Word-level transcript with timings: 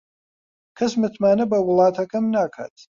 کەس 0.77 0.91
متمانە 1.01 1.45
بە 1.51 1.57
وڵاتەکەم 1.67 2.25
ناکات. 2.35 2.75